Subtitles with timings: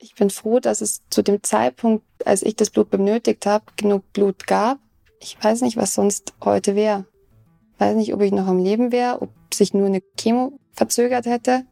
[0.00, 4.12] Ich bin froh, dass es zu dem Zeitpunkt, als ich das Blut benötigt habe, genug
[4.12, 4.78] Blut gab.
[5.20, 7.04] Ich weiß nicht, was sonst heute wäre.
[7.78, 11.64] Weiß nicht, ob ich noch am Leben wäre, ob sich nur eine Chemo verzögert hätte.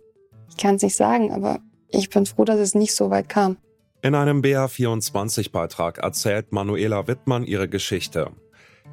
[0.50, 3.58] Ich kann es nicht sagen, aber ich bin froh, dass es nicht so weit kam.
[4.02, 8.32] In einem BA24-Beitrag erzählt Manuela Wittmann ihre Geschichte.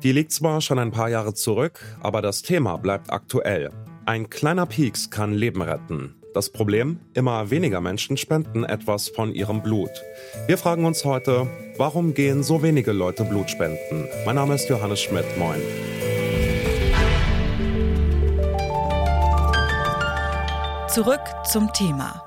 [0.03, 3.71] Die liegt zwar schon ein paar Jahre zurück, aber das Thema bleibt aktuell.
[4.05, 6.22] Ein kleiner Pieks kann Leben retten.
[6.33, 9.91] Das Problem, immer weniger Menschen spenden etwas von ihrem Blut.
[10.47, 11.47] Wir fragen uns heute,
[11.77, 14.07] warum gehen so wenige Leute Blut spenden?
[14.25, 15.61] Mein Name ist Johannes Schmidt, moin.
[20.89, 22.23] Zurück zum Thema.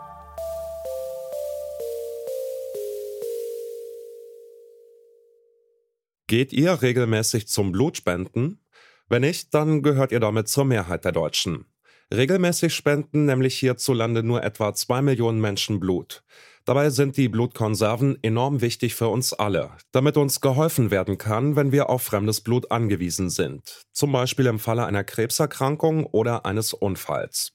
[6.28, 8.64] Geht ihr regelmäßig zum Blutspenden?
[9.09, 11.66] Wenn nicht, dann gehört ihr damit zur Mehrheit der Deutschen.
[12.15, 16.23] Regelmäßig spenden nämlich hierzulande nur etwa zwei Millionen Menschen Blut.
[16.64, 21.72] Dabei sind die Blutkonserven enorm wichtig für uns alle, damit uns geholfen werden kann, wenn
[21.72, 27.53] wir auf fremdes Blut angewiesen sind, zum Beispiel im Falle einer Krebserkrankung oder eines Unfalls.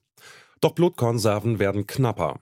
[0.59, 2.40] Doch Blutkonserven werden knapper.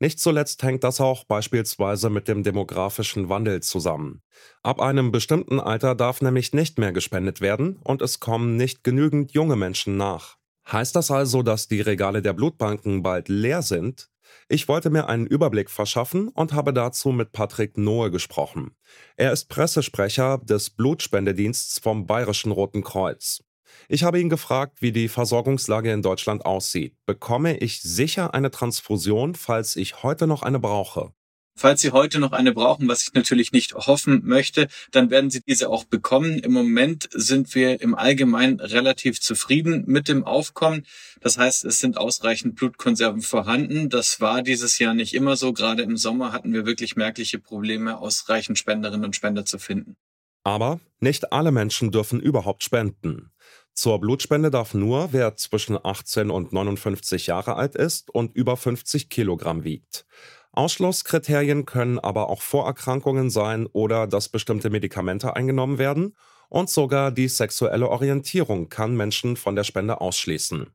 [0.00, 4.22] Nicht zuletzt hängt das auch beispielsweise mit dem demografischen Wandel zusammen.
[4.62, 9.32] Ab einem bestimmten Alter darf nämlich nicht mehr gespendet werden und es kommen nicht genügend
[9.32, 10.36] junge Menschen nach.
[10.70, 14.10] Heißt das also, dass die Regale der Blutbanken bald leer sind?
[14.48, 18.76] Ich wollte mir einen Überblick verschaffen und habe dazu mit Patrick Nohe gesprochen.
[19.16, 23.42] Er ist Pressesprecher des Blutspendediensts vom Bayerischen Roten Kreuz.
[23.88, 26.96] Ich habe ihn gefragt, wie die Versorgungslage in Deutschland aussieht.
[27.06, 31.12] Bekomme ich sicher eine Transfusion, falls ich heute noch eine brauche?
[31.54, 35.42] Falls Sie heute noch eine brauchen, was ich natürlich nicht hoffen möchte, dann werden Sie
[35.42, 36.38] diese auch bekommen.
[36.38, 40.86] Im Moment sind wir im Allgemeinen relativ zufrieden mit dem Aufkommen.
[41.20, 43.90] Das heißt, es sind ausreichend Blutkonserven vorhanden.
[43.90, 45.52] Das war dieses Jahr nicht immer so.
[45.52, 49.96] Gerade im Sommer hatten wir wirklich merkliche Probleme, ausreichend Spenderinnen und Spender zu finden.
[50.44, 53.30] Aber nicht alle Menschen dürfen überhaupt spenden.
[53.74, 59.08] Zur Blutspende darf nur, wer zwischen 18 und 59 Jahre alt ist und über 50
[59.08, 60.04] Kilogramm wiegt.
[60.52, 66.14] Ausschlusskriterien können aber auch Vorerkrankungen sein oder dass bestimmte Medikamente eingenommen werden
[66.48, 70.66] und sogar die sexuelle Orientierung kann Menschen von der Spende ausschließen.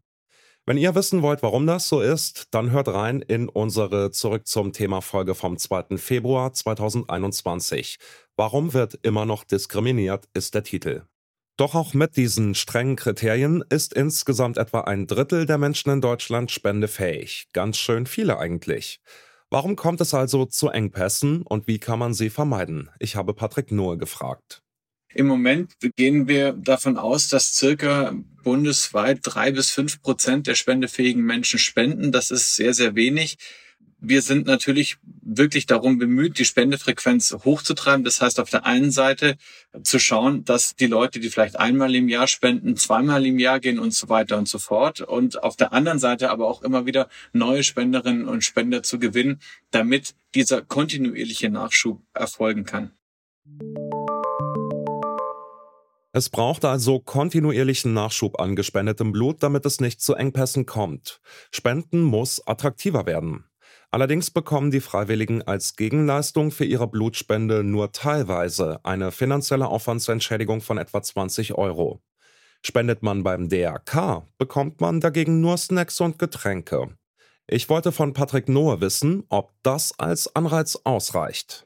[0.66, 4.74] Wenn ihr wissen wollt, warum das so ist, dann hört rein in unsere Zurück zum
[4.74, 5.98] Thema Folge vom 2.
[5.98, 8.00] Februar 2021.
[8.36, 11.04] Warum wird immer noch diskriminiert, ist der Titel.
[11.56, 16.52] Doch auch mit diesen strengen Kriterien ist insgesamt etwa ein Drittel der Menschen in Deutschland
[16.52, 17.48] spendefähig.
[17.54, 19.00] Ganz schön viele eigentlich.
[19.50, 22.90] Warum kommt es also zu Engpässen und wie kann man sie vermeiden?
[23.00, 24.62] Ich habe Patrick Nohe gefragt.
[25.14, 28.14] Im Moment gehen wir davon aus, dass circa
[28.44, 32.12] bundesweit drei bis fünf Prozent der spendefähigen Menschen spenden.
[32.12, 33.38] Das ist sehr, sehr wenig
[34.00, 38.04] wir sind natürlich wirklich darum bemüht, die Spendefrequenz hochzutreiben.
[38.04, 39.38] Das heißt, auf der einen Seite
[39.84, 43.80] zu schauen, dass die Leute, die vielleicht einmal im Jahr spenden, zweimal im Jahr gehen
[43.80, 45.02] und so weiter und so fort.
[45.02, 49.40] Und auf der anderen Seite aber auch immer wieder neue Spenderinnen und Spender zu gewinnen,
[49.72, 52.92] damit dieser kontinuierliche Nachschub erfolgen kann.
[56.14, 61.20] Es braucht also kontinuierlichen Nachschub an gespendetem Blut, damit es nicht zu Engpässen kommt.
[61.52, 63.47] Spenden muss attraktiver werden.
[63.92, 70.78] Allerdings bekommen die Freiwilligen als Gegenleistung für ihre Blutspende nur teilweise eine finanzielle Aufwandsentschädigung von
[70.78, 72.02] etwa 20 Euro.
[72.66, 76.98] Spendet man beim DRK, bekommt man dagegen nur Snacks und Getränke.
[77.48, 81.66] Ich wollte von Patrick Nohe wissen, ob das als Anreiz ausreicht.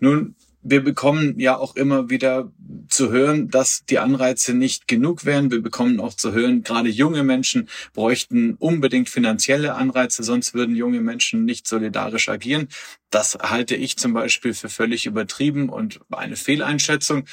[0.00, 2.52] Nun wir bekommen ja auch immer wieder
[2.88, 5.50] zu hören, dass die Anreize nicht genug wären.
[5.50, 11.00] Wir bekommen auch zu hören, gerade junge Menschen bräuchten unbedingt finanzielle Anreize, sonst würden junge
[11.00, 12.68] Menschen nicht solidarisch agieren.
[13.10, 17.24] Das halte ich zum Beispiel für völlig übertrieben und eine Fehleinschätzung.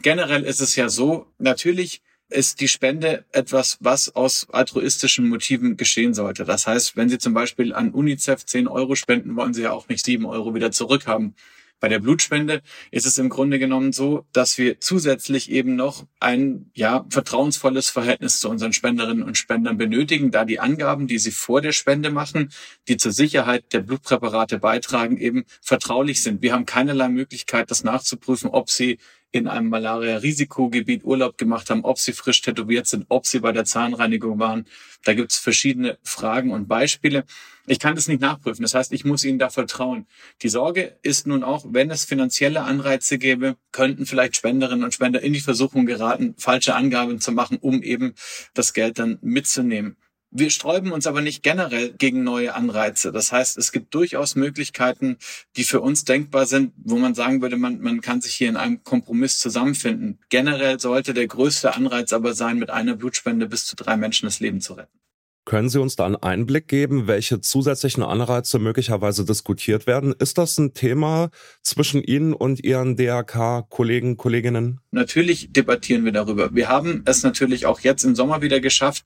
[0.00, 6.14] Generell ist es ja so, natürlich ist die Spende etwas, was aus altruistischen Motiven geschehen
[6.14, 6.44] sollte.
[6.44, 9.88] Das heißt, wenn Sie zum Beispiel an UNICEF 10 Euro spenden, wollen Sie ja auch
[9.88, 11.34] nicht 7 Euro wieder zurückhaben.
[11.82, 12.62] Bei der Blutspende
[12.92, 18.38] ist es im Grunde genommen so, dass wir zusätzlich eben noch ein ja vertrauensvolles Verhältnis
[18.38, 22.52] zu unseren Spenderinnen und Spendern benötigen, da die Angaben, die sie vor der Spende machen,
[22.86, 26.40] die zur Sicherheit der Blutpräparate beitragen, eben vertraulich sind.
[26.40, 28.98] Wir haben keinerlei Möglichkeit, das nachzuprüfen, ob sie
[29.32, 33.64] in einem Malaria-Risikogebiet Urlaub gemacht haben, ob sie frisch tätowiert sind, ob sie bei der
[33.64, 34.66] Zahnreinigung waren.
[35.04, 37.24] Da gibt es verschiedene Fragen und Beispiele.
[37.66, 38.62] Ich kann das nicht nachprüfen.
[38.62, 40.06] Das heißt, ich muss ihnen da vertrauen.
[40.42, 45.22] Die Sorge ist nun auch, wenn es finanzielle Anreize gäbe, könnten vielleicht Spenderinnen und Spender
[45.22, 48.14] in die Versuchung geraten, falsche Angaben zu machen, um eben
[48.54, 49.96] das Geld dann mitzunehmen.
[50.34, 53.12] Wir sträuben uns aber nicht generell gegen neue Anreize.
[53.12, 55.18] Das heißt, es gibt durchaus Möglichkeiten,
[55.56, 58.56] die für uns denkbar sind, wo man sagen würde, man, man kann sich hier in
[58.56, 60.18] einem Kompromiss zusammenfinden.
[60.30, 64.40] Generell sollte der größte Anreiz aber sein, mit einer Blutspende bis zu drei Menschen das
[64.40, 65.02] Leben zu retten.
[65.44, 70.14] Können Sie uns da einen Einblick geben, welche zusätzlichen Anreize möglicherweise diskutiert werden?
[70.16, 71.30] Ist das ein Thema
[71.62, 74.78] zwischen Ihnen und Ihren DRK-Kollegen, Kolleginnen?
[74.92, 76.54] Natürlich debattieren wir darüber.
[76.54, 79.04] Wir haben es natürlich auch jetzt im Sommer wieder geschafft,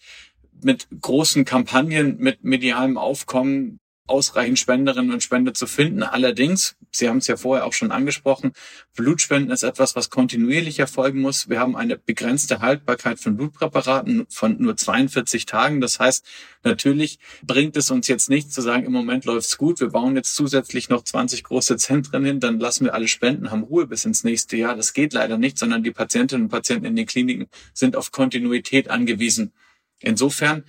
[0.62, 6.02] mit großen Kampagnen, mit medialem Aufkommen ausreichend Spenderinnen und Spender zu finden.
[6.02, 8.52] Allerdings, Sie haben es ja vorher auch schon angesprochen,
[8.94, 11.48] Blutspenden ist etwas, was kontinuierlich erfolgen muss.
[11.48, 15.80] Wir haben eine begrenzte Haltbarkeit von Blutpräparaten von nur 42 Tagen.
[15.80, 16.24] Das heißt,
[16.62, 20.34] natürlich bringt es uns jetzt nicht zu sagen, im Moment läuft's gut, wir bauen jetzt
[20.34, 24.24] zusätzlich noch 20 große Zentren hin, dann lassen wir alle Spenden, haben Ruhe bis ins
[24.24, 24.76] nächste Jahr.
[24.76, 28.88] Das geht leider nicht, sondern die Patientinnen und Patienten in den Kliniken sind auf Kontinuität
[28.88, 29.52] angewiesen.
[30.00, 30.64] Insofern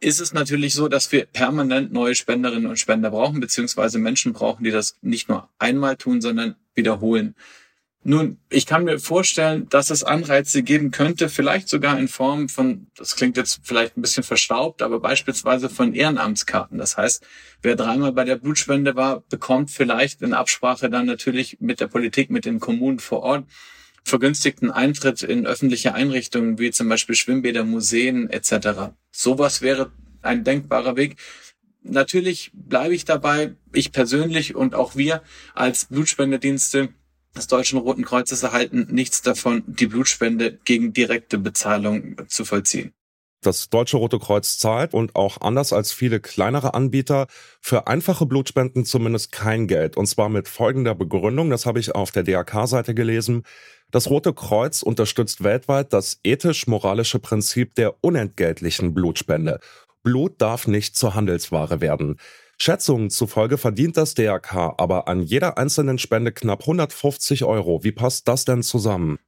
[0.00, 4.64] ist es natürlich so, dass wir permanent neue Spenderinnen und Spender brauchen, beziehungsweise Menschen brauchen,
[4.64, 7.36] die das nicht nur einmal tun, sondern wiederholen.
[8.04, 12.88] Nun, ich kann mir vorstellen, dass es Anreize geben könnte, vielleicht sogar in Form von,
[12.96, 16.78] das klingt jetzt vielleicht ein bisschen verstaubt, aber beispielsweise von Ehrenamtskarten.
[16.78, 17.24] Das heißt,
[17.62, 22.28] wer dreimal bei der Blutspende war, bekommt vielleicht in Absprache dann natürlich mit der Politik,
[22.30, 23.44] mit den Kommunen vor Ort
[24.04, 28.92] vergünstigten Eintritt in öffentliche Einrichtungen wie zum Beispiel Schwimmbäder, Museen etc.
[29.10, 31.16] Sowas wäre ein denkbarer Weg.
[31.82, 35.22] Natürlich bleibe ich dabei, ich persönlich und auch wir
[35.54, 36.90] als Blutspendedienste
[37.36, 42.92] des Deutschen Roten Kreuzes erhalten nichts davon, die Blutspende gegen direkte Bezahlung zu vollziehen.
[43.44, 47.26] Das Deutsche Rote Kreuz zahlt und auch anders als viele kleinere Anbieter
[47.60, 49.96] für einfache Blutspenden zumindest kein Geld.
[49.96, 53.42] Und zwar mit folgender Begründung, das habe ich auf der DRK-Seite gelesen.
[53.92, 59.60] Das Rote Kreuz unterstützt weltweit das ethisch-moralische Prinzip der unentgeltlichen Blutspende.
[60.02, 62.18] Blut darf nicht zur Handelsware werden.
[62.56, 67.84] Schätzungen zufolge verdient das DRK aber an jeder einzelnen Spende knapp 150 Euro.
[67.84, 69.18] Wie passt das denn zusammen?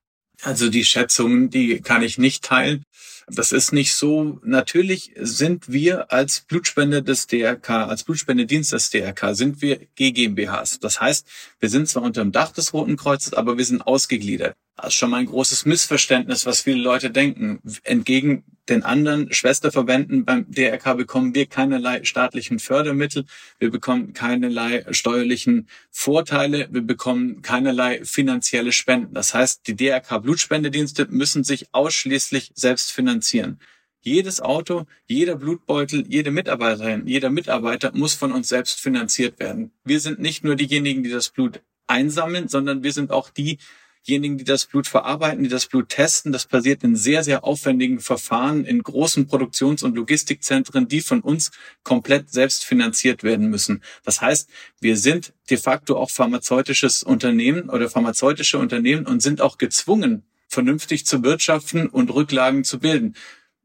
[0.45, 2.85] Also die Schätzungen, die kann ich nicht teilen.
[3.27, 4.39] Das ist nicht so.
[4.45, 10.81] Natürlich sind wir als Blutspende des DRK, als Blutspendedienst des DRK, sind wir GmbHs.
[10.81, 11.27] Das heißt,
[11.59, 14.55] wir sind zwar unter dem Dach des Roten Kreuzes, aber wir sind ausgegliedert.
[14.77, 17.61] Das ist schon mal ein großes Missverständnis, was viele Leute denken.
[17.85, 23.25] Entgegen den anderen Schwesterverbänden beim DRK bekommen wir keinerlei staatlichen Fördermittel,
[23.59, 29.15] wir bekommen keinerlei steuerlichen Vorteile, wir bekommen keinerlei finanzielle Spenden.
[29.15, 33.59] Das heißt, die DRK Blutspendedienste müssen sich ausschließlich selbst finanzieren.
[34.01, 39.73] Jedes Auto, jeder Blutbeutel, jede Mitarbeiterin, jeder Mitarbeiter muss von uns selbst finanziert werden.
[39.83, 43.59] Wir sind nicht nur diejenigen, die das Blut einsammeln, sondern wir sind auch die,
[44.07, 46.33] diejenigen, die das Blut verarbeiten, die das Blut testen.
[46.33, 51.51] Das passiert in sehr, sehr aufwendigen Verfahren in großen Produktions- und Logistikzentren, die von uns
[51.83, 53.83] komplett selbst finanziert werden müssen.
[54.05, 54.49] Das heißt,
[54.81, 61.07] wir sind de facto auch pharmazeutisches Unternehmen oder pharmazeutische Unternehmen und sind auch gezwungen, vernünftig
[61.07, 63.15] zu wirtschaften und Rücklagen zu bilden.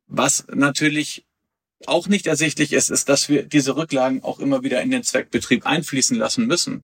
[0.07, 1.25] Was natürlich
[1.85, 5.65] auch nicht ersichtlich ist, ist, dass wir diese Rücklagen auch immer wieder in den Zweckbetrieb
[5.65, 6.81] einfließen lassen müssen.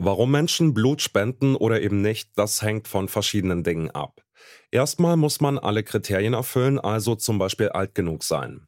[0.00, 4.22] Warum Menschen Blut spenden oder eben nicht, das hängt von verschiedenen Dingen ab.
[4.70, 8.66] Erstmal muss man alle Kriterien erfüllen, also zum Beispiel alt genug sein.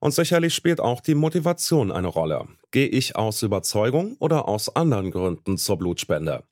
[0.00, 2.48] Und sicherlich spielt auch die Motivation eine Rolle.
[2.72, 6.42] Gehe ich aus Überzeugung oder aus anderen Gründen zur Blutspende?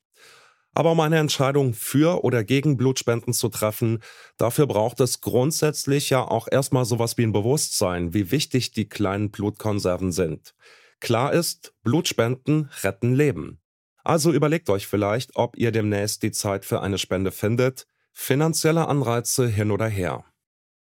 [0.73, 3.99] Aber um eine Entscheidung für oder gegen Blutspenden zu treffen,
[4.37, 9.31] dafür braucht es grundsätzlich ja auch erstmal sowas wie ein Bewusstsein, wie wichtig die kleinen
[9.31, 10.55] Blutkonserven sind.
[11.01, 13.60] Klar ist, Blutspenden retten Leben.
[14.03, 17.85] Also überlegt euch vielleicht, ob ihr demnächst die Zeit für eine Spende findet.
[18.13, 20.25] Finanzielle Anreize hin oder her.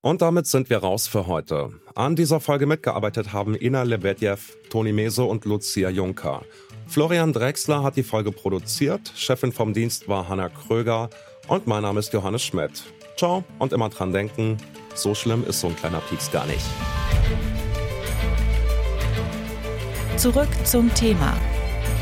[0.02, 1.70] Und damit sind wir raus für heute.
[1.94, 4.38] An dieser Folge mitgearbeitet haben Ina Lebedjew,
[4.70, 6.42] Toni Mese und Lucia Juncker.
[6.88, 11.10] Florian Drexler hat die Folge produziert, Chefin vom Dienst war Hanna Kröger
[11.48, 12.84] und mein Name ist Johannes Schmidt.
[13.16, 14.58] Ciao und immer dran denken,
[14.96, 16.66] so schlimm ist so ein kleiner Pieks gar nicht.
[20.18, 21.38] Zurück zum Thema